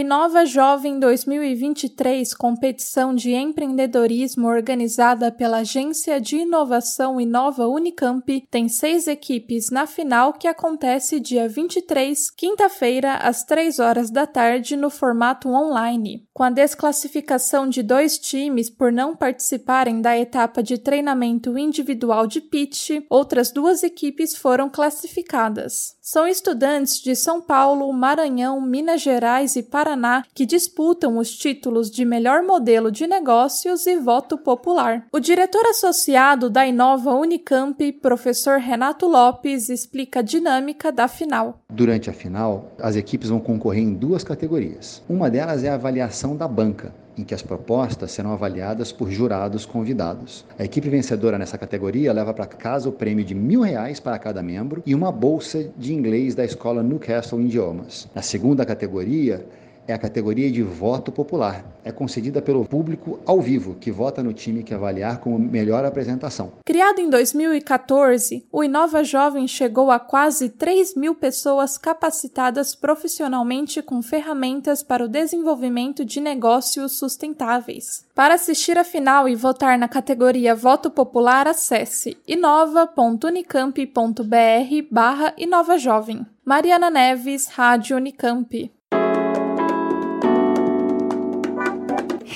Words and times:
Inova 0.00 0.46
Jovem 0.46 0.98
2023, 0.98 2.32
competição 2.32 3.14
de 3.14 3.34
empreendedorismo 3.34 4.48
organizada 4.48 5.30
pela 5.30 5.58
Agência 5.58 6.18
de 6.18 6.36
Inovação 6.36 7.20
Inova 7.20 7.68
Unicamp, 7.68 8.42
tem 8.50 8.66
seis 8.66 9.06
equipes 9.06 9.68
na 9.70 9.86
final 9.86 10.32
que 10.32 10.48
acontece 10.48 11.20
dia 11.20 11.46
23, 11.46 12.30
quinta-feira, 12.30 13.16
às 13.16 13.44
3 13.44 13.78
horas 13.78 14.10
da 14.10 14.26
tarde, 14.26 14.74
no 14.74 14.88
formato 14.88 15.50
online. 15.50 16.26
Com 16.32 16.44
a 16.44 16.50
desclassificação 16.50 17.68
de 17.68 17.82
dois 17.82 18.18
times 18.18 18.70
por 18.70 18.90
não 18.90 19.14
participarem 19.14 20.00
da 20.00 20.16
etapa 20.16 20.62
de 20.62 20.78
treinamento 20.78 21.58
individual 21.58 22.26
de 22.26 22.40
pitch, 22.40 23.04
outras 23.10 23.52
duas 23.52 23.82
equipes 23.82 24.34
foram 24.34 24.70
classificadas. 24.70 25.98
São 26.00 26.26
estudantes 26.26 27.02
de 27.02 27.14
São 27.14 27.42
Paulo, 27.42 27.92
Maranhão, 27.92 28.60
Minas 28.62 29.02
Gerais 29.02 29.56
e 29.56 29.62
Paraná 29.62 29.89
que 30.34 30.46
disputam 30.46 31.18
os 31.18 31.36
títulos 31.36 31.90
de 31.90 32.04
melhor 32.04 32.42
modelo 32.42 32.90
de 32.90 33.06
negócios 33.06 33.86
e 33.86 33.96
voto 33.96 34.38
popular. 34.38 35.06
O 35.12 35.20
diretor 35.20 35.66
associado 35.66 36.48
da 36.48 36.66
Inova 36.66 37.14
Unicamp, 37.14 37.92
professor 37.94 38.58
Renato 38.58 39.06
Lopes, 39.06 39.68
explica 39.68 40.20
a 40.20 40.22
dinâmica 40.22 40.90
da 40.92 41.08
final. 41.08 41.60
Durante 41.68 42.10
a 42.10 42.12
final, 42.12 42.72
as 42.78 42.96
equipes 42.96 43.28
vão 43.28 43.40
concorrer 43.40 43.82
em 43.82 43.94
duas 43.94 44.24
categorias. 44.24 45.02
Uma 45.08 45.30
delas 45.30 45.64
é 45.64 45.68
a 45.68 45.74
avaliação 45.74 46.36
da 46.36 46.46
banca, 46.46 46.92
em 47.16 47.24
que 47.24 47.34
as 47.34 47.42
propostas 47.42 48.10
serão 48.12 48.32
avaliadas 48.32 48.92
por 48.92 49.10
jurados 49.10 49.66
convidados. 49.66 50.44
A 50.58 50.64
equipe 50.64 50.88
vencedora 50.88 51.38
nessa 51.38 51.58
categoria 51.58 52.12
leva 52.12 52.32
para 52.32 52.46
casa 52.46 52.88
o 52.88 52.92
prêmio 52.92 53.24
de 53.24 53.34
mil 53.34 53.60
reais 53.60 54.00
para 54.00 54.18
cada 54.18 54.42
membro 54.42 54.82
e 54.86 54.94
uma 54.94 55.12
bolsa 55.12 55.70
de 55.76 55.92
inglês 55.92 56.34
da 56.34 56.44
escola 56.44 56.82
Newcastle 56.82 57.40
Idiomas. 57.40 58.08
Na 58.14 58.22
segunda 58.22 58.64
categoria, 58.64 59.46
é 59.86 59.92
a 59.92 59.98
categoria 59.98 60.50
de 60.50 60.62
voto 60.62 61.10
popular. 61.10 61.64
É 61.84 61.90
concedida 61.90 62.42
pelo 62.42 62.64
público 62.64 63.18
ao 63.24 63.40
vivo, 63.40 63.74
que 63.74 63.90
vota 63.90 64.22
no 64.22 64.32
time 64.32 64.62
que 64.62 64.74
avaliar 64.74 65.18
como 65.18 65.38
melhor 65.38 65.84
apresentação. 65.84 66.52
Criado 66.64 67.00
em 67.00 67.08
2014, 67.08 68.46
o 68.52 68.62
Inova 68.62 69.02
Jovem 69.02 69.48
chegou 69.48 69.90
a 69.90 69.98
quase 69.98 70.50
3 70.50 70.94
mil 70.94 71.14
pessoas 71.14 71.78
capacitadas 71.78 72.74
profissionalmente 72.74 73.82
com 73.82 74.02
ferramentas 74.02 74.82
para 74.82 75.04
o 75.04 75.08
desenvolvimento 75.08 76.04
de 76.04 76.20
negócios 76.20 76.98
sustentáveis. 76.98 78.04
Para 78.14 78.34
assistir 78.34 78.78
a 78.78 78.84
final 78.84 79.28
e 79.28 79.34
votar 79.34 79.78
na 79.78 79.88
categoria 79.88 80.54
Voto 80.54 80.90
Popular, 80.90 81.48
acesse 81.48 82.16
inova.unicamp.br 82.28 84.88
barra 84.90 85.32
Inova 85.38 85.78
Jovem. 85.78 86.26
Mariana 86.44 86.90
Neves, 86.90 87.46
Rádio 87.46 87.96
Unicamp. 87.96 88.70